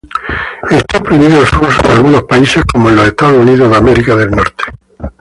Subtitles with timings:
[0.71, 3.69] Está prohibido su uso en algunos países, como en Estados Unidos.